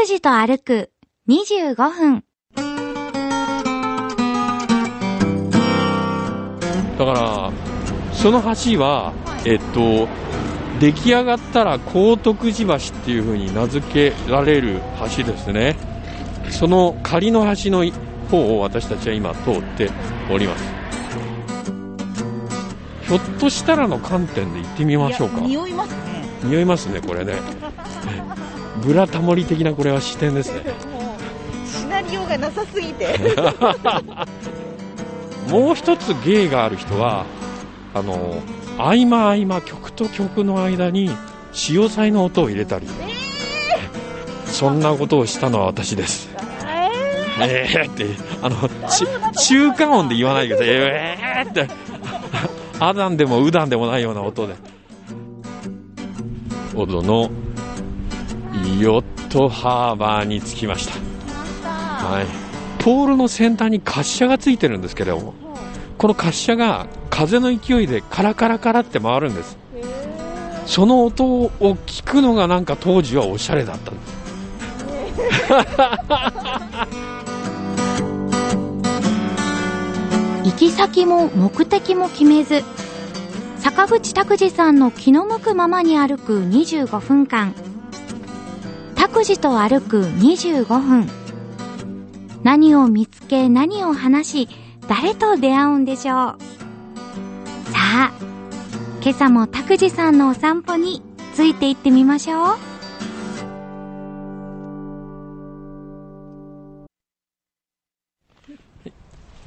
[0.00, 0.90] 拓司と歩く
[1.28, 2.24] 25分。
[6.98, 7.52] だから、
[8.14, 9.12] その橋は、
[9.44, 10.08] えっと、
[10.80, 14.80] 出来上がったら高徳寺橋っていう風に名付けられる
[15.16, 15.76] 橋ですね。
[16.48, 17.84] その仮の橋の
[18.30, 19.90] 方を私たちは今通って
[20.30, 20.64] おります。
[23.06, 25.40] ひょっとしたらの観点で行ってみましょうか。
[25.40, 26.24] 匂いますね。
[26.44, 27.34] 匂いますね、これね。
[28.82, 30.60] ブラタモリ的なこれは視点ですね。
[30.60, 33.18] もう、シナリオがなさすぎて。
[35.48, 37.24] もう一つ芸がある人は、
[37.94, 38.40] あの、
[38.78, 41.10] 合間合間、曲と曲の間に、
[41.52, 42.86] 潮騒の音を入れたり、
[44.46, 46.30] そんなことをしたのは私です。
[47.42, 48.06] えーって、
[48.42, 49.06] あの、ち
[49.48, 50.74] 中華音で言わないでください。
[50.74, 51.68] えーって、
[52.78, 54.54] アダンでもウダンでもないような音で。
[56.74, 57.30] オドの
[58.78, 60.94] ヨットハーバーに着きました。
[62.06, 62.26] はい。
[62.82, 65.34] ポールの先端に滑車がついてるんですけれども、
[65.98, 69.58] この滑車が風の勢いでカラカラカラって回るんです。
[70.66, 71.50] その音を
[71.86, 74.20] 聞くのがなんか当時はおしゃれだったんです。
[80.44, 82.62] 行き先も目的も決めず、
[83.58, 87.54] 坂口拓司さんの気の向くままに歩く25分間。
[89.20, 91.06] 拓司と歩く25分。
[92.42, 94.48] 何を見つけ、何を話し、
[94.88, 96.16] 誰と出会うんでしょう。
[96.16, 96.38] さ
[97.74, 98.12] あ、
[99.02, 101.02] 今朝も拓司さんのお散歩に
[101.34, 102.70] ついて行ってみましょう。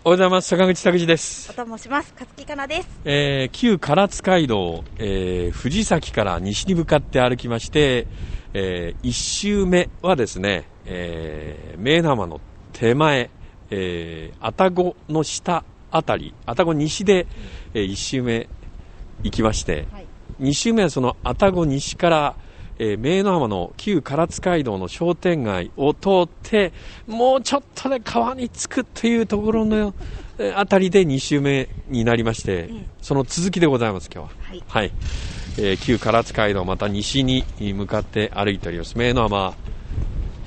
[0.06, 0.50] おはようございます。
[0.50, 1.50] 坂口拓司です。
[1.50, 2.14] おともします。
[2.14, 2.90] かつきかなです。
[3.06, 8.06] えー旧唐津街道、えー藤崎から西に向かって歩きまして、
[8.54, 12.40] え1周目はですね、えー、浜の
[12.72, 13.30] 手前、
[13.70, 17.28] えー、愛宕の下あたり、愛宕西で、
[17.74, 18.48] え1周目
[19.24, 20.08] 行きまして、はい。
[20.42, 22.36] 2周目はその愛宕西から、
[22.80, 26.74] えー、名の浜の旧唐津街道の商店街を通って、
[27.08, 29.94] もうちょっとで川に着くというところの、えー
[30.56, 34.36] あたりで2周目になりまして、んその続きでございます、今日は。
[34.42, 34.64] はい。
[34.68, 34.92] はい。
[35.58, 38.98] えー旧唐津街道また西に向かって歩いております。
[38.98, 39.54] 名の浜、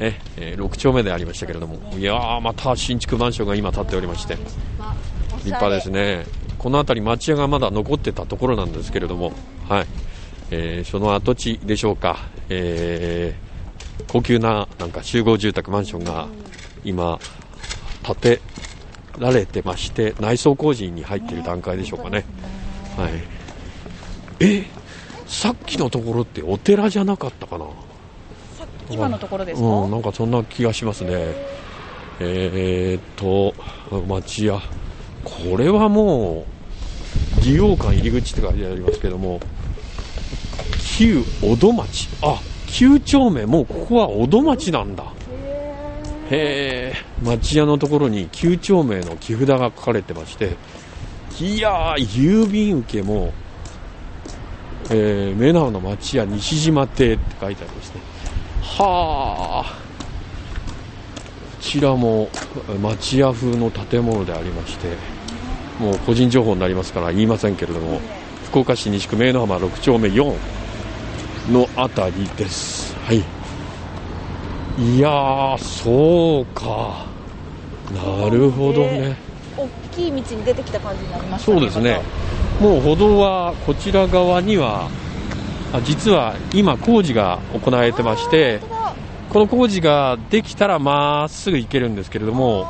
[0.01, 6.27] ええー6丁目でありましたけれども、いやー、また新築マンションが今建っておりまして、立派ですね。
[6.59, 9.33] この辺り町屋がまだ残ってたところなんですけれども、
[9.69, 9.87] はい。
[10.51, 12.19] えーその跡地でしょうか、
[12.49, 13.47] えー
[14.09, 16.29] 高級ななんか集合住宅マンションが
[16.85, 17.19] 今
[18.05, 18.41] 建て
[19.19, 22.25] られてまして、内装工事に入っている段階でしょうかね。
[22.97, 23.13] はい。
[24.41, 24.65] え、
[25.27, 27.65] さっきのところってお寺じゃなかったかな？
[28.59, 31.35] さ今のところですか、うん、なんかそんな気がしますね。
[32.21, 33.55] えー、っと、
[34.07, 34.61] 町屋。
[35.25, 36.47] これはも
[37.41, 39.41] う、利用館入り口って書いてありますけども、
[40.97, 42.09] 旧小戸町。
[42.23, 45.05] あ、旧町名、もうここは小戸町なんだ。
[46.31, 50.57] へえ、町屋のところに旧町名の木札が書かれてまして、
[51.41, 53.33] いやー、郵便受けも、
[54.91, 58.01] えー、目直の町屋西島邸って書いてありますね。
[58.63, 59.79] はあ、こ
[61.61, 62.29] ちらも
[62.69, 64.89] え町屋風の建物でありまして、
[65.81, 68.01] もう個人情報になりますから言いませんけれども、
[68.47, 70.35] 福岡市西区名の浜6丁目4
[71.51, 72.95] のあたりです。
[72.99, 73.19] はい。
[74.79, 77.07] いやー、そうか。
[77.95, 79.17] なるほどね。
[79.57, 82.03] 大きい道に出てきた感じになりましたそうですね。
[82.61, 84.89] もう歩道はこちら側には、
[85.73, 88.61] あ実は今工事が行われてまして。
[89.29, 92.67] この工事ができたらまっすぐ行けるんですけれどあも、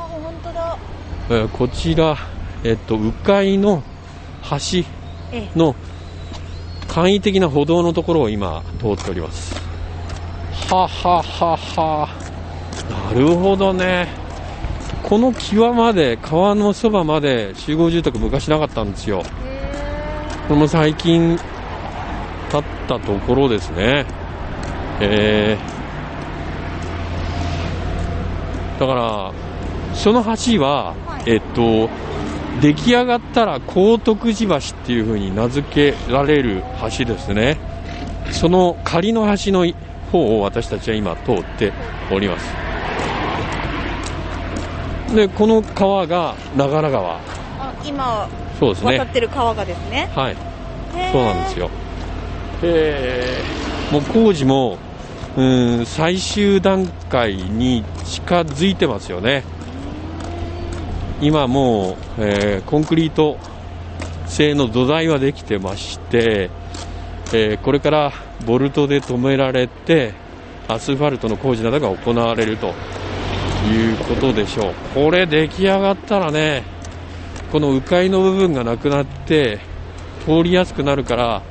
[1.52, 2.16] こちら、
[2.64, 3.82] えっと、迂回の
[4.50, 4.84] 橋
[5.32, 5.76] えの
[6.88, 9.54] 簡易的な歩道のところを今通っております。
[10.68, 12.08] はははは。
[13.12, 14.08] なるほどね。
[15.02, 19.22] この際まで、川のそばまで集合住宅昔なかったんですよ。
[20.48, 21.36] この最近
[22.50, 24.06] 建ったところですね。
[25.00, 29.32] えー、だから、
[29.92, 30.94] その橋は、
[31.26, 31.90] えっと、
[32.60, 36.62] 出来上がったら高徳寺橋っていう風に名付けられる
[36.96, 37.58] 橋ですね。
[38.30, 39.66] その仮の橋の
[40.12, 41.72] 方を私たちは今通って
[42.12, 42.46] おります。
[45.14, 47.16] で、この川が長良川。
[47.16, 47.20] あ
[47.84, 48.28] 今
[48.58, 49.04] そうですね渡。
[49.04, 50.08] ってる川がですね。
[50.14, 50.36] はい。
[51.12, 51.70] そうなんですよ。
[52.62, 54.78] えー、もう工事も
[55.36, 55.42] う
[55.82, 59.44] ん最終段階に近づいてますよね。
[61.20, 63.38] 今もう、えーコンクリート
[64.26, 66.50] 製の土台はできてまして、
[67.32, 68.12] えーこれから
[68.46, 70.14] ボルトで止められて
[70.68, 72.70] アスファルトの工事などが行われるとい
[73.94, 76.62] うことでしょうこれ出来上がったらね
[77.52, 79.60] この迂回の部分がなくなって
[80.24, 81.42] 通りやすくなるから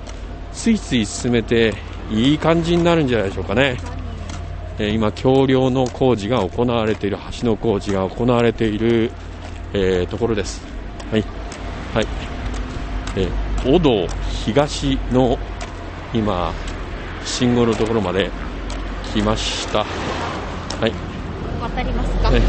[0.53, 1.73] ついつい進めて
[2.11, 3.77] いい感じになるんじゃないでしょうかね、
[4.77, 9.11] えー今橋梁の工事が行われている橋の工事が行われている、
[9.73, 10.61] えーところです。
[11.11, 11.23] はい。
[11.93, 12.07] はい。
[13.15, 14.07] えー、小道
[14.45, 15.39] 東の
[16.13, 16.53] 今
[17.23, 18.29] 信号のところまで
[19.13, 19.79] 来ました。
[19.79, 19.85] は
[20.87, 20.91] い。
[21.61, 22.29] 渡りますか？
[22.31, 22.39] ね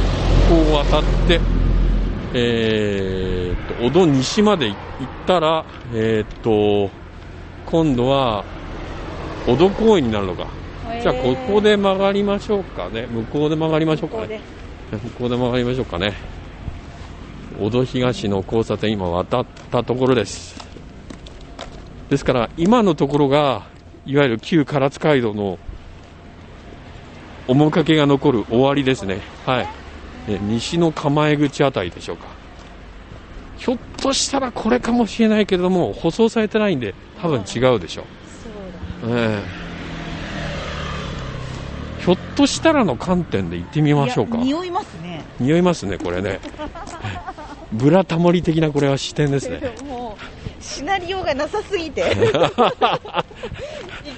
[0.49, 1.41] ここを渡って、
[2.35, 4.77] えー、と小戸西まで行っ
[5.27, 5.65] たら、
[5.95, 6.91] えー、と
[7.65, 8.45] 今度は
[9.47, 10.49] 小戸公園になるのか、
[11.01, 13.07] じゃあここで曲がりましょうかね。
[13.07, 14.41] 向こうで曲がりましょうかね。
[14.91, 14.97] で。
[14.99, 16.15] 向こうで曲がりましょうかね。
[17.59, 20.57] 小戸東の交差点今渡ったところです。
[22.11, 23.63] ですから今のところが
[24.05, 25.59] いわゆる旧唐津街道の
[27.49, 29.21] 面影が残る終わりですね。
[29.45, 29.86] はい
[30.29, 32.27] え西の構え口あたりでしょうか。
[33.57, 38.05] ひょっとしたらこれかもしれないけれども舗装されてないんで多分違うでしょう。
[39.05, 39.67] そうだええ。
[42.03, 44.37] ひょっとしたらの観点で行ってみましょうか。
[44.37, 45.25] 匂いますね。
[45.41, 46.41] 匂いますねこれね。
[47.73, 49.61] ブラタモリ的なこれは視点ですね。
[49.89, 52.03] もうシナリオがなさすぎて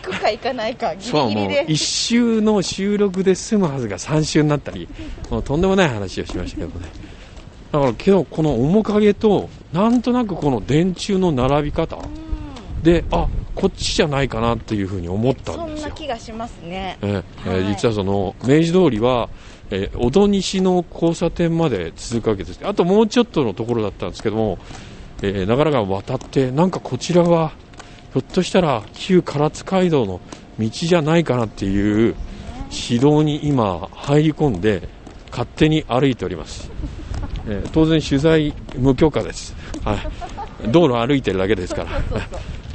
[0.02, 4.88] 行くか行かないかギそうもうリギリで1週の収録で済むはずが3週になったり
[5.30, 6.86] もうとんでもない話をしましたけどね。
[7.72, 11.98] だからけどこの面影となんとなくこの電柱の並び方。
[12.82, 15.94] であこっちじゃないかなっていうふうに思ったそんなんですよ。
[15.94, 16.96] 気がしますね。
[17.02, 17.14] え
[17.44, 17.66] はい。
[17.66, 19.28] 実はその明治通りは、
[19.70, 22.60] えー小戸西の交差点まで続くわけです。
[22.62, 24.58] あともうちょっとのところだったんですけども、
[25.22, 27.52] えー長良川を渡ってなんかこちらは
[28.12, 30.20] ひょっとしたら旧唐津街道の
[30.58, 32.14] 道じゃないかなっていう
[32.70, 34.88] 指導に今入り込んで
[35.30, 36.70] 勝手に歩いております、
[37.46, 41.90] えー当然取材無許可です、はい、道路歩いてるだけですから、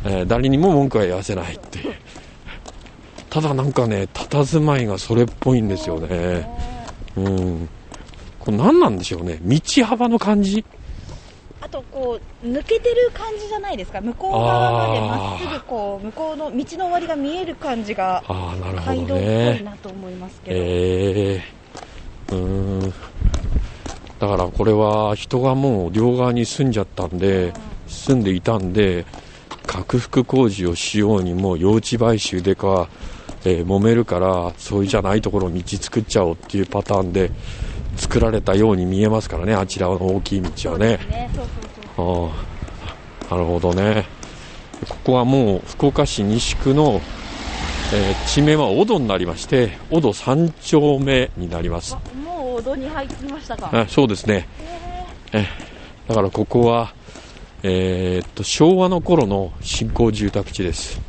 [0.05, 1.93] えー誰にも文句は言わせないっていう。
[3.29, 6.47] ただなんかね、佇まいがそれっぽいんですよね。
[7.15, 7.69] うん。
[8.39, 9.39] これ何なんでしょうね。
[9.41, 10.63] 道幅の感じ？
[11.63, 18.21] あとこう抜けてる感じじゃないですか向こう側までまっすぐこう向こうの道の終わりが見える感じが
[18.85, 19.61] 街道っぽいね。
[19.63, 21.41] なと思いますけど、え
[22.29, 22.79] えうん。
[22.81, 27.53] だからこれは人がもう両側に住んじゃったんで、
[27.87, 29.05] 住んでいたんで、
[29.65, 32.89] 拡幅工事をしようにも用地買収でか、
[33.45, 37.31] えー揉めるから、そういうじゃないところ道作っちゃおうっていうパターンで
[37.95, 40.99] 作られたように見えますからね、あちらの大きい道はね。
[43.29, 44.05] なるほどね。
[44.89, 47.01] ここはもう福岡市西区の、
[47.93, 51.95] えー地名は小戸になりまして、小戸三丁目になります。
[51.95, 54.47] あもう odò に入ってきましたかあそうですね。
[55.31, 55.45] え
[56.07, 56.93] だからここは、
[57.63, 60.99] えーっと、昭和の頃の新興住宅地です。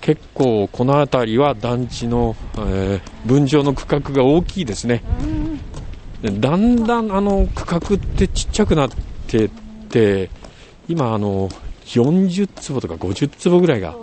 [0.00, 4.98] 結構この辺りは団地の、えー分譲の区画が大きいですね。
[4.98, 5.02] で
[6.30, 8.90] だんだんあの区画ってちっちゃくなっ
[9.26, 9.50] てっ
[9.88, 10.30] て、
[10.88, 11.48] 今あの、
[11.84, 13.94] 40坪とか50坪ぐらいが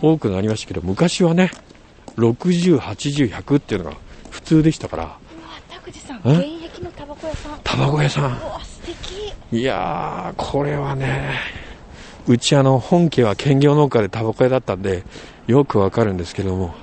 [0.00, 1.50] 多くなりましたけど、昔はね、
[2.16, 3.96] 60、80、100っていうのが
[4.30, 5.12] 普通でしたから、うわ
[5.68, 6.30] 拓司さんえ？
[6.30, 7.60] 現役のタバコ屋さん。
[7.62, 9.56] タバコ屋さん。
[9.56, 11.38] いやー、これはね、
[12.26, 15.04] うちあの、本家は兼業農家でタバコ屋だったんで、
[15.46, 16.74] よくわかるんですけども、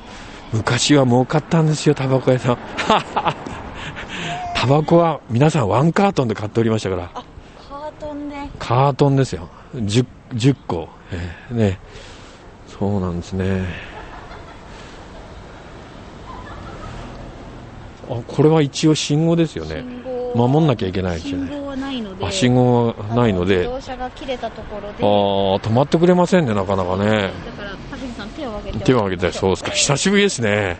[0.53, 2.57] 昔は儲かったんですよ、タバコ屋さん。
[4.61, 9.49] タバコは皆さんワンカートンで買っておりましたから、カートンでカートンですよ。
[9.73, 11.79] 10, 10個、えーね。
[12.67, 13.65] そうなんですね。
[18.07, 19.77] あ、これは一応信号ですよね。
[19.77, 21.47] 信号守んなきゃいけないですよね。
[21.49, 27.05] 信号はないのであ、信号はないので自、動車が切れたところでああ、止まってくれませんね、なかなかね。
[27.07, 29.71] だから拓司さん手を挙げて手を挙げて、そうですか。
[29.71, 30.79] 久しぶりですね。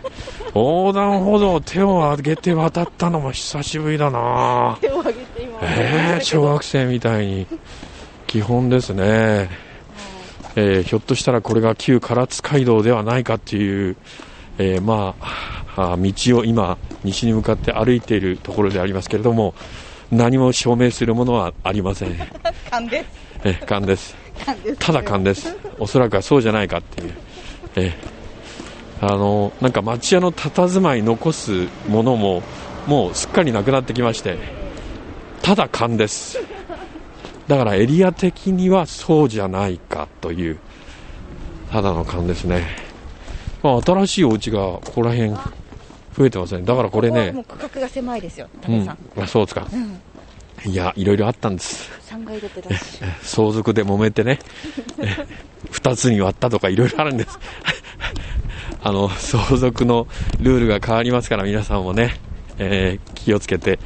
[0.54, 7.46] 横断歩道を手を挙げて渡ったのも久しぶりだな 手を挙げて今ええ小学生みたいに。
[8.26, 9.50] 基本ですね。
[10.56, 13.96] えーひょっとしたらこれが旧唐津街道ではないかっていう、
[14.58, 19.54] えーまあ、あ道を今、西に向かって歩いているところでありますけれども、
[20.10, 22.16] 何も証明するものはありません。
[22.70, 23.06] 勘です
[23.44, 24.16] えー勘です。
[24.46, 25.54] 勘ですただ勘です。
[25.78, 27.14] おそらくはそうじゃないかっていう。
[27.76, 28.21] えー
[29.02, 32.40] あのなんか町屋の佇まい残すものも
[32.86, 34.38] もうすっかりなくなってきまして
[35.42, 36.38] ただ勘です
[37.48, 40.58] だからエリア的にはそうじゃないかという
[41.72, 42.64] ただの勘ですね、
[43.64, 45.30] まあ、新しいお家がここら辺
[46.16, 48.98] 増えてますねだからこれねもう区画が狭いですよ、うん武さん。
[49.20, 50.00] あそうですかうん。
[50.70, 53.00] いやいろいろあったんです3階建てだし。
[53.22, 54.38] 相続で揉めてね、
[55.72, 57.36] 二つに割ったとかいろいろあるんです。
[58.84, 60.06] あの、相続の
[60.40, 62.14] ルールが変わりますから皆さんもね、
[62.58, 63.78] えー気をつけて、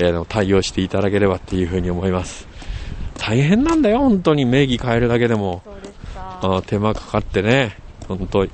[0.00, 2.48] えー対応していただければっていうふうに思います。
[3.18, 5.62] 大変なんだよ、本当に名義変えるだけでも。
[5.82, 5.90] で。
[6.14, 7.76] あー手間かかってね、
[8.08, 8.50] 本当に。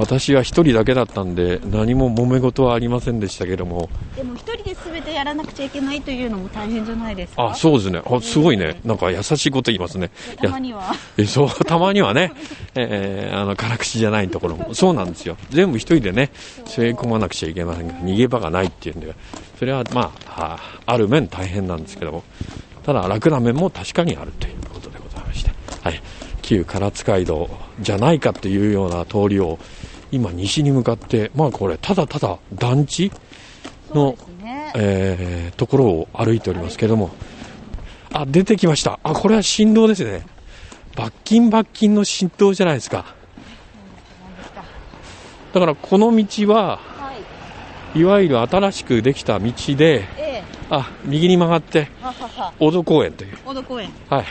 [0.00, 7.46] 私は一人だけだったんで、何も揉め事はありませんでしたけども、でも一人で全てやらなくちゃいけないというのも大変じゃないですか？
[7.50, 8.00] あ、そうですね。
[8.04, 8.80] あ、すごいね。
[8.84, 10.10] なんか優しいこと言いますね。
[10.40, 10.92] たまには。
[11.16, 12.32] えそう、 たまにはね、
[12.76, 15.36] えーあの、辛口じゃないところも、そうなんですよ。
[15.50, 16.30] 全部一人でね、
[16.66, 19.14] 背負い込まなくちゃいけませんから、逃げ場がないっていうんで、
[19.58, 22.22] それはまあ、あある面大変なんですけども、
[22.84, 25.50] ただ楽な面も確かにあるということでございまして、
[25.82, 26.00] はい。
[26.40, 27.50] 旧唐津街道
[27.80, 29.58] じゃないかというような通りを、
[30.10, 33.12] 今西に向かって、まあこれ、ただただ団地
[33.94, 34.72] の、ね。
[34.74, 37.10] えーところを歩いておりますけども、
[38.12, 39.00] あ、出てきました。
[39.02, 40.24] あ、これは振動ですね。
[40.94, 43.04] 罰金罰金の振動じゃないですか。
[45.52, 47.12] だからこの道は、は
[47.94, 47.98] い。
[47.98, 50.44] いわゆる新しくできた道で、ええ。
[50.70, 52.52] あ、右に曲がって、ははは。
[52.58, 53.36] 小戸公園という。
[53.44, 53.90] 小戸公園。
[54.08, 54.24] はい。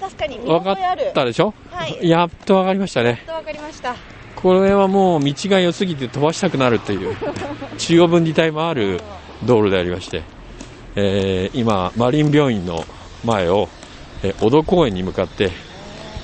[0.00, 0.72] 確かに見分か。
[0.72, 0.76] っ
[1.12, 1.52] たでしょ？
[1.70, 3.22] はいやっと分かりましたね。
[3.26, 3.96] とわかりました。
[4.42, 7.16] これはもう道が良すぎて飛ばしたくなるという、
[7.76, 9.00] 中央分離帯もある
[9.44, 10.22] 道路でありまして、
[10.94, 12.84] えー今、マリン病院の
[13.24, 13.68] 前を、
[14.22, 15.50] えー小戸公園に向かって、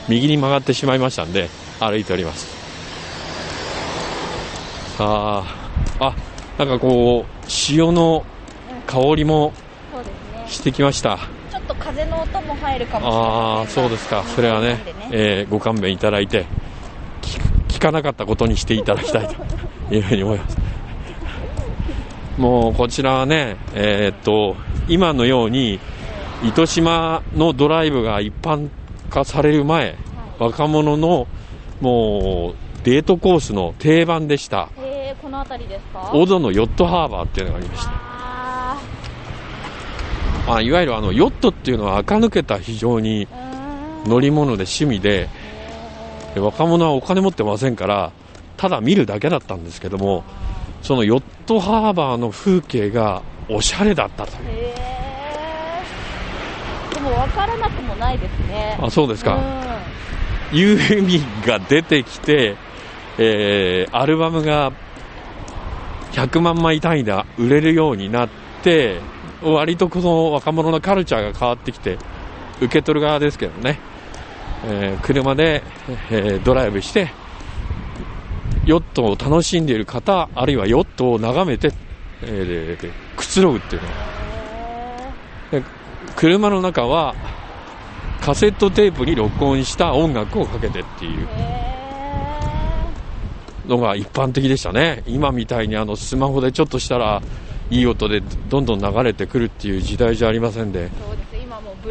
[0.08, 1.48] 右に曲がってしまいましたんで、
[1.80, 2.46] 歩いております。
[4.96, 5.44] さあ、
[5.98, 6.14] あ、
[6.58, 8.24] なんかこう、潮の
[8.86, 9.52] 香りも。
[10.46, 11.18] してきました。
[11.50, 14.24] ちょっと風の音も入るかもしれあまあ、せんがそうですか。
[14.34, 14.78] それはね、
[15.10, 16.46] えーご勘弁いただいて、
[17.84, 20.56] かなかったことにしていただきたいというふうに思います。
[22.38, 24.56] もうこちらはね、えーっと、
[24.88, 25.78] 今のように、
[26.42, 28.70] 糸島のドライブが一般
[29.10, 29.96] 化される前、
[30.38, 31.26] 若者の
[31.80, 34.70] もうデートコースの定番でした。
[34.78, 36.10] へえ、この辺りですか？
[36.12, 37.92] 小戸のヨットハーバーっていうのがありました。
[40.46, 43.28] ああいわゆるあのヨットっていうのは垢抜けた非常に
[44.06, 45.28] 乗り物で趣味で、で
[46.40, 48.12] 若者はお金持ってませんから、
[48.56, 50.24] ただ見るだけだったんですけども、
[50.82, 54.74] そのヨットハーバーの風景がおしゃれだったという。
[56.94, 58.78] でも分からなくもないですね。
[58.80, 59.38] あ、そうですうか。
[60.52, 62.56] いう意味が出てきて、
[63.18, 64.72] えーアルバムが
[66.12, 68.28] 100万枚単位で売れるようになっ
[68.62, 69.00] て、
[69.42, 71.98] 割とこの若者のカルチャーが変わってきて、
[72.60, 73.78] 受け取る側ですけどね、
[74.66, 75.62] えー車で、
[76.10, 77.10] えードライブして、
[78.64, 81.72] ヨットを楽しんでいる方、あるいはヨットを眺めて、
[82.22, 83.88] えーくつろぐっていうの
[85.60, 85.62] で
[86.16, 87.14] 車の中は
[88.20, 91.28] カセットテープに録音した音楽をかけてっていう。
[93.66, 95.02] のが一般的でしたね。
[95.06, 97.22] 今みたいにあのスマホでちょっとしたら
[97.70, 100.90] いい音でどんどん流れてくるっていう時代じゃありませんで、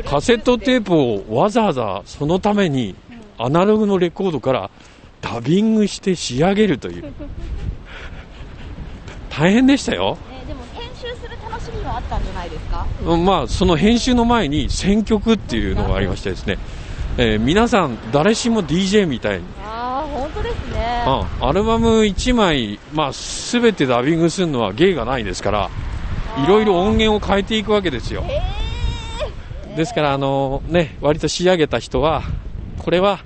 [0.09, 0.91] カセットテープ。
[0.91, 2.95] プをわざわざそのために
[3.37, 4.69] アナログのレコードから
[5.21, 7.13] ダビングして仕上げるという。
[9.29, 10.17] 大変でしたよ。
[10.29, 12.85] ねでも編集する楽しみはあったんじゃないですか？
[13.17, 16.57] まあ、その編集の前に選曲っていうのがありましてですね、
[17.17, 21.03] えー皆さん誰しも DJ みたいに、ああ、本当ですね。
[21.05, 25.69] あアルバム1枚、まあ、全てダビングするのは芸がないですから、
[26.43, 28.23] いろいろ音源を変えていくわけですよ。
[29.75, 32.23] ですから、あのね、割と仕上げた人は、
[32.77, 33.19] これは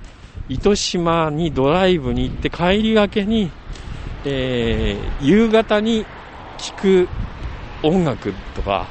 [0.50, 3.52] 糸島にドライブに行って帰りがけに、
[4.26, 6.06] えー夕方に
[6.58, 7.10] 聴く
[7.84, 8.88] 音楽とか、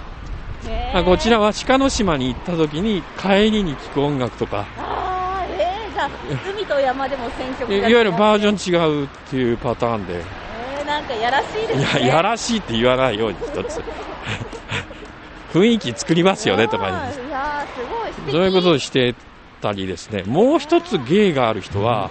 [0.69, 6.11] へあこちらは鹿の島に行った時に帰りに聴く音楽とか、ああ、ええじゃあ、
[6.51, 12.05] 海と山でも選曲いいわゆるバージョン違うっていうパターンで、えー、なんかやらしいですね。
[12.05, 13.83] いや、やらしいって言わないように一つ。
[15.53, 17.26] 雰囲気作りますよねとか言うんです。
[18.31, 19.15] そういうことをして
[19.61, 22.11] たりですね、もう一つ芸がある人は、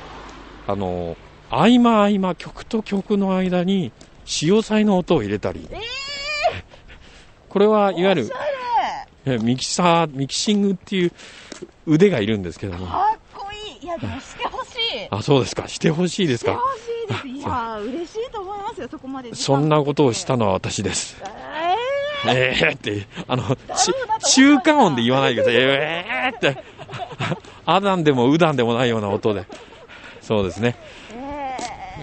[0.68, 1.18] あの、
[1.50, 3.92] 合間合間、曲と曲の間に、
[4.26, 5.68] 潮彩の音を入れたり。
[5.72, 5.78] え
[7.50, 11.12] これはいわゆるミキサー、ミキシングっていう
[11.86, 12.88] 腕がいるんですけども。
[12.88, 13.86] かっこいい。
[13.86, 15.08] いや、でもしてほしい。
[15.10, 15.68] あ、そうですか。
[15.68, 16.52] してほしいですか。
[16.52, 17.28] してほしいいです。
[17.28, 19.34] いやー、嬉しいと思いますよ、そこまで。
[19.34, 21.18] そんなことをしたのは私です。
[21.24, 21.55] え
[22.34, 23.44] えーって、あの、
[24.34, 25.62] 中華音で言わないでください。
[25.62, 26.58] えーって、
[27.66, 29.46] あだんでもうだんでもないような音で。
[30.22, 30.76] そうですね。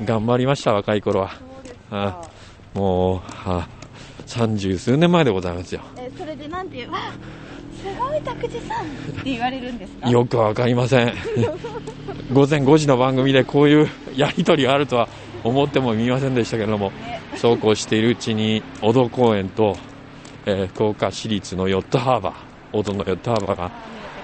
[0.05, 1.31] 頑張りました、若い頃は。
[1.91, 2.31] あか。
[2.75, 3.69] もう、は
[4.27, 5.83] 三十数年前でございますよ。
[5.97, 6.99] えーそれでなんていう、わ
[7.83, 8.89] すごい拓司さんっ
[9.25, 10.09] て言われるんですか？
[10.09, 11.13] よくわかりません。
[12.33, 15.09] 午前5時の番組でこういうやりとりがあるとは
[15.45, 19.77] 思ってもみませんでしたけれども、ねそうこうしているうちに、小戸公園と、
[20.47, 22.35] えー福岡市立のヨットハーバー、
[22.73, 23.71] 小戸のヨットハーバーが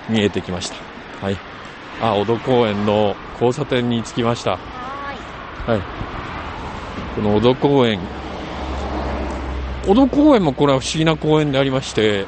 [0.08, 0.76] 見えてきました。
[1.24, 1.36] はい。
[2.00, 4.52] あ、小戸公園の交差点に着きました。
[4.52, 4.58] は
[5.66, 5.80] はい。
[7.14, 8.00] この小戸公園。
[9.86, 12.26] 小戸公園もこれは不思議な公園でありまして、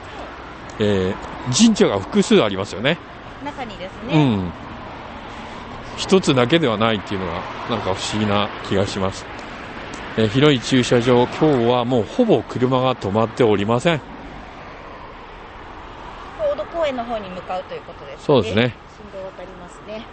[0.79, 2.99] えー神社が複数ありますよね。
[3.43, 4.53] 中にですうね、ん。
[5.97, 7.33] 一つだけではないっていうのが、
[7.71, 9.25] なんか不思議な気がします。
[10.17, 14.01] えー広い駐車場、今日はもうほぼ車が止まっておりません。
[16.41, 18.25] 大戸公園の方に向かうということですね。
[18.25, 18.75] そうですね。
[18.97, 20.05] 信号渡りますね。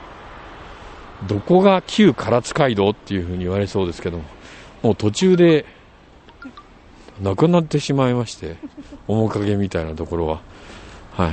[1.27, 4.23] どこが旧唐津街道っていうふうに言われそうですけども、
[4.83, 5.65] もう途中で、
[7.19, 8.57] なくなってしまいまして、
[9.07, 10.41] 面影みたいなところは。
[11.15, 11.31] はい。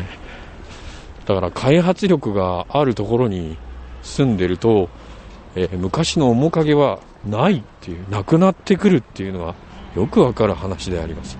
[1.27, 3.59] だから開発力があるところに
[4.03, 4.89] 住んでると、
[5.55, 9.55] えー昔の面影はないっていう、なくなってくるっていうのは、
[9.97, 11.39] よくわかる話であります。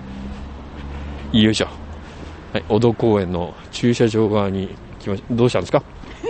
[1.31, 1.67] よいしょ。
[2.53, 5.33] はい、小戸公園の駐車場側に来ました。
[5.33, 5.83] どうしたんですか？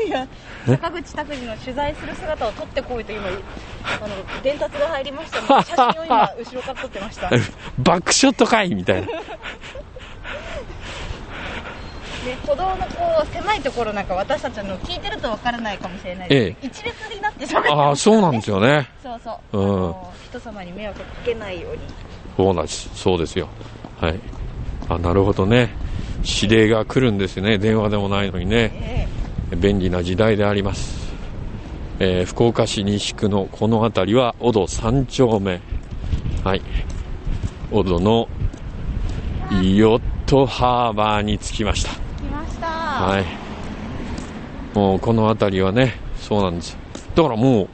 [0.05, 0.27] いや、
[0.65, 3.29] 坂口拓司の取材する姿を撮ってこいと今、あ
[4.07, 7.29] の、伝達が入りましたので、 写真を今、後ろから撮ってました。
[7.29, 7.39] ね、
[7.79, 9.07] バックショットかいみたいな。
[12.45, 18.89] 歩道のこう、狭いところなんか私たちの聞いてるとわからないかもしれないですけど、一列になって喋ってああ、そうなんですよね。
[19.03, 19.57] そうそう。
[19.57, 19.95] うん
[20.29, 21.79] 人様に迷惑かけないように。
[22.35, 22.89] そうなんです。
[22.93, 23.47] そうですよ。
[24.01, 24.19] はい。
[24.89, 25.69] あ、なるほどね。
[26.41, 27.57] 指令が来るんですね。
[27.57, 28.71] 電話でもないのにね。
[29.51, 31.13] え便利な時代であります。
[31.99, 35.61] えー福岡市西区のこの辺りは、小戸3丁目。
[36.43, 36.61] はい。
[37.71, 38.27] 小戸の
[39.63, 42.04] ヨットハーバーに着きました。
[42.95, 43.25] はい。
[44.77, 46.77] もうこの辺りはね、そうなんです。
[47.15, 47.67] だからもう、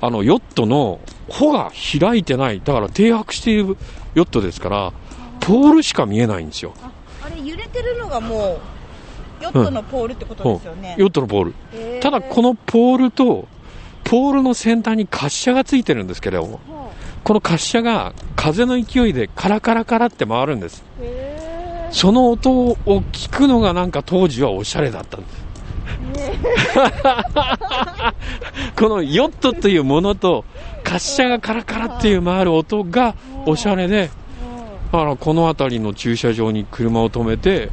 [0.00, 2.60] あの、ヨットの帆が開いてない。
[2.64, 3.76] だから停泊している
[4.14, 4.92] ヨットですから、
[5.40, 6.74] ポールしか見えないんですよ。
[6.82, 6.90] あ
[7.24, 8.60] あれ揺れてるのがも
[9.40, 10.94] う、ヨットのポールってことですよね。
[10.98, 11.54] ヨットのポール。
[11.74, 13.46] へーただこのポールと、
[14.04, 16.90] ポールの先端に滑車がついてるんですけれども、は
[17.24, 20.82] この滑車が風の勢いでカラカラカラって回るんです。
[20.98, 21.27] あへ
[21.90, 22.76] その音を
[23.12, 25.48] 聞くのがなんか当時はおしゃれだったんです。
[28.76, 30.44] このヨットというものと
[30.84, 33.14] 滑車がカラカラっていう回る音が
[33.46, 37.70] おしゃれで、ーだからこの辺りの駐車場に車を止めて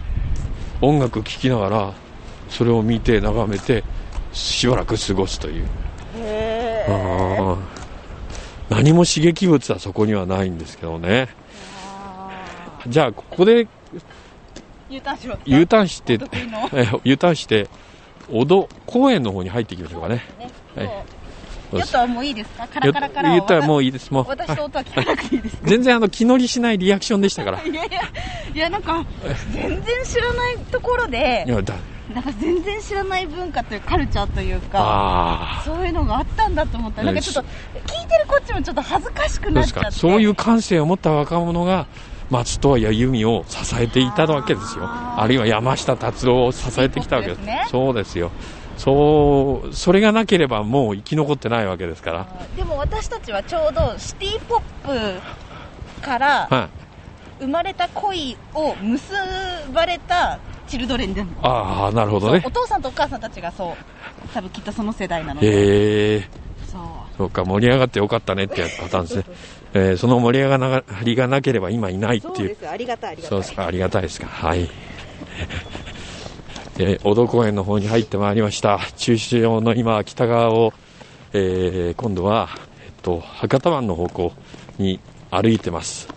[0.81, 1.93] 音楽聴きながら
[2.49, 3.83] それを見て眺めて
[4.33, 5.67] しばらく過ごすという、
[8.69, 11.29] 何も刺激物はそこにはないんですけどね。
[11.85, 12.29] あ
[12.87, 13.67] じゃあここでー
[14.89, 16.13] U ターンしますか U ターンして
[17.03, 17.67] U ターンして
[18.31, 20.23] 小戸公園の方に入っていきましょうかね。
[20.39, 20.49] ね。
[20.75, 20.89] はい
[21.73, 22.67] ヨットはもういいですか？
[22.67, 24.11] カラカラカラ言ったらもうういいです。
[24.11, 25.57] もう私と音は聞かなくていいです。
[25.63, 27.61] 全然あの気乗りしないリアクションでしたから。
[27.65, 28.01] いやいや
[28.53, 29.03] いやなんか
[29.51, 31.73] 全然知らないところでいやだ
[32.13, 34.27] なんか全然知らない文化というかカルチャー。
[34.27, 37.01] というかそういうのがあったんだと思った。
[37.01, 39.79] らなんかちょっと聞いてるこっちもちょっと恥ずかしくなっちゃって。
[39.85, 39.91] か。
[39.91, 41.87] そういう感性を持った若者が
[42.29, 44.85] 松任谷由実を支えていたわけですよ。
[44.85, 47.37] あるいは山下達郎を支えてきたわけです。
[47.39, 47.65] ね。
[47.69, 48.31] そうですよ。
[48.77, 52.27] そうそれがなければもう生き残ってないわけですから。
[52.55, 56.85] でも私たちはちょうどシティポップからはい。
[57.37, 59.13] 生まれた恋を結
[59.73, 62.41] ばれたチルドレンでああなるほどね。
[62.45, 65.47] お父さんとお母さんたちがそう多分きっとその世代なので。
[65.47, 66.29] へえ
[66.65, 66.81] そう。
[67.17, 69.23] そうか盛り上がってよかったねってやつパターンですね、
[69.77, 74.27] えーその盛り上がりがなければ今いないっていうすありがたいありそうですか、ありがたいですか。
[74.27, 74.69] はい。
[76.79, 78.79] えー、小戸公園の方に入ってまいりました。
[78.95, 80.73] 駐車場の今、北側を、
[81.33, 82.47] えー今度は、
[82.85, 84.31] えっと、博多湾の方向
[84.77, 86.07] に歩いてます。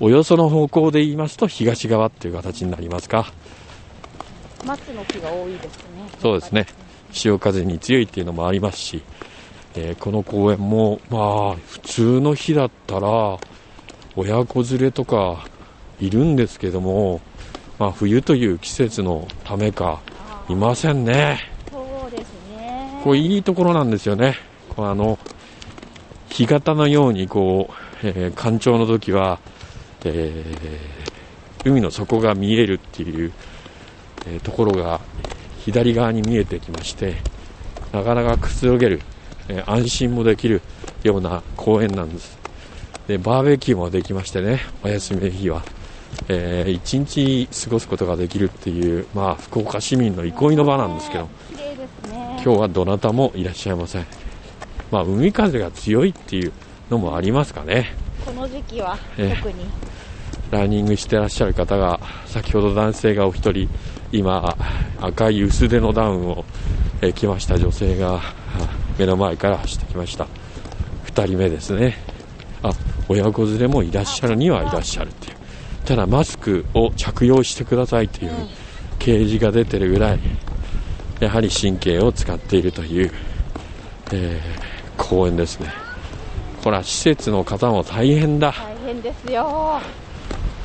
[0.00, 3.32] およその方向で言いますと、東側っていう形になりますか。
[4.66, 5.80] 松の木が多いですね
[6.20, 6.66] そうですね。
[7.12, 9.02] 潮風に強いっていうのもありますし、
[9.74, 13.38] えーこの公園も、まあ、普通の日だったら、
[14.16, 15.46] 親子連れとか
[16.00, 17.20] いるんですけども、
[17.78, 20.00] まあ、冬という季節のためか、
[20.48, 21.40] いませんね。
[21.70, 24.36] そうですねこれいいところなんですよね。
[24.74, 25.18] こうあの、
[26.30, 29.38] 干潟のようにこう、えー、干潮の時は、
[30.04, 33.32] えー、海の底が見えるっていう、
[34.26, 35.00] えー、ところが
[35.64, 37.16] 左側に見えてきまして
[37.92, 39.00] なかなかくつろげる、
[39.48, 40.62] えー、安心もできる
[41.02, 42.38] ような公園なんです。
[43.06, 45.62] でバーベキューもできましてねお休みの日は、
[46.28, 51.28] えー、一日過ごすことができるっていう、まあ、福岡市民の憩いの場なんですけど、
[52.04, 54.06] 今日はどなたもいらっしゃいません、
[54.90, 56.52] まあ、海風が強いっていう
[56.90, 57.94] のもありますかね。
[58.24, 63.70] この時期は特に、えー、ランニングしてらっしゃる方が先ほど男性がお一人
[64.12, 64.54] 今
[65.00, 66.44] 赤い薄手のダウンを、
[67.00, 68.20] えー、着ました女性が
[68.98, 70.26] 目の前から走ってきました。
[71.06, 71.96] 2人目ですね。
[72.62, 72.70] あ
[73.08, 75.36] 親子連れもいらっしゃるにはいらっしゃるっていう。
[75.84, 78.32] ただマスクを着用してくださいっていう
[78.98, 80.20] 掲示が出てるぐらい
[81.20, 83.10] やはり神経を使っているという、
[84.12, 85.72] えー、公園ですね。
[86.62, 88.52] ほら施設の方も大変だ。
[88.52, 89.80] 大変ですよ。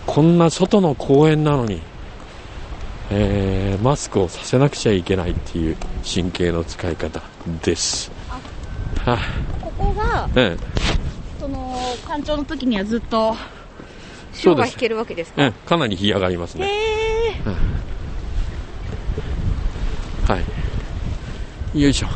[0.05, 1.81] こんな外の公園なのに、
[3.09, 7.21] えー、マスクをさせなくちゃいけないっていう神経の使い方
[7.63, 8.11] です
[8.99, 9.17] は
[9.61, 10.57] ここが、うん、
[11.39, 11.75] その
[12.05, 13.35] 干潮の時にはずっと
[14.33, 15.45] 潮が引けるわけですか？
[15.45, 16.69] うん、かなり干上がりますね、
[17.45, 17.55] うん
[20.35, 20.39] は
[21.75, 21.81] い。
[21.81, 22.07] よいしょ。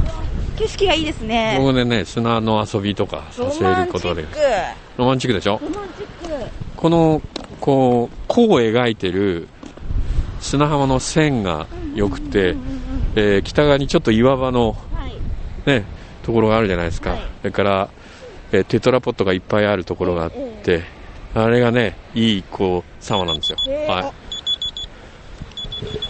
[0.58, 1.56] 景色がいいですね。
[1.58, 4.26] ここでね砂の遊びとかさせることで。
[4.98, 5.34] ロマンチック。
[5.34, 5.60] でしょ？
[5.62, 6.52] ロマンチック。
[6.76, 7.22] この
[7.60, 9.50] こう弧を描いてる
[10.40, 12.56] 砂浜の線が良くて、
[13.16, 15.14] えー、北側にちょっと岩場の、はい、
[15.66, 15.84] ね、
[16.28, 17.90] ところがあるじゃないですか、はい、それから、
[18.52, 20.84] えー、テトラポットがいっぱいあるところがあって、
[21.34, 24.14] えー、あれがねいいこう様なんですよ、は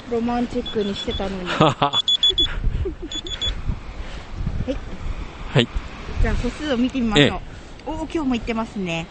[0.10, 0.12] い。
[0.12, 1.46] ロマンチックにしてたのに。
[1.54, 2.02] は
[4.68, 4.76] い。
[5.54, 5.68] はい。
[6.24, 7.40] じゃあ歩数を見てみましょう、ええ、
[7.86, 9.06] おお今日も行ってますね。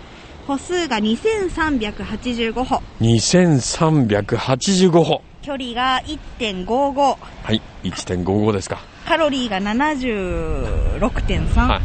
[0.48, 2.82] 歩数が2385歩。
[3.00, 5.22] 2385歩。
[5.46, 6.02] 距離が
[6.40, 11.82] 1.55はい1.55ですかカロリーが76.3、はい。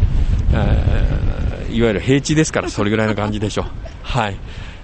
[0.53, 3.65] えー、いわゆる平地ですからそれぐらいの感じでしょう。
[4.01, 4.37] はい。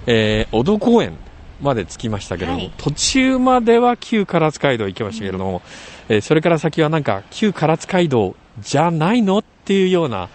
[0.06, 1.16] えー、小戸公園
[1.60, 5.62] まで着きましたけども、はい、途中までは旧唐津街道行きましたけれども、
[6.08, 9.38] うん、えー、それから先はなんか旧唐津街道じゃないの？
[9.38, 10.28] っていうような、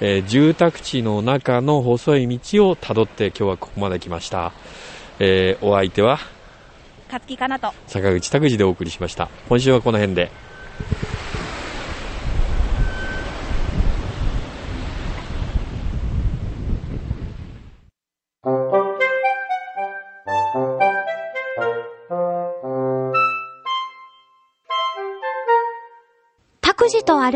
[0.00, 4.52] えー、住宅地の中の細い道をたどって今日はここまで来ました、
[5.18, 6.18] えー、お相手は
[7.06, 7.72] 勝木かなと。
[7.86, 9.30] 坂口拓司でお送りしました。
[9.48, 10.30] 今週はこの辺で